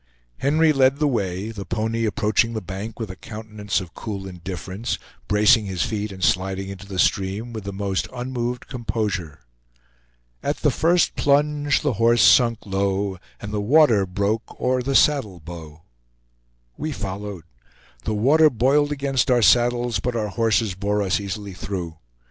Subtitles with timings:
[0.39, 4.97] Henry led the way, the pony approaching the bank with a countenance of cool indifference,
[5.27, 9.41] bracing his feet and sliding into the stream with the most unmoved composure.
[10.41, 15.39] At the first plunge the horse sunk low, And the water broke o'er the saddle
[15.39, 15.83] bow
[16.77, 17.43] We followed;
[18.03, 21.99] the water boiled against our saddles, but our horses bore us easily through.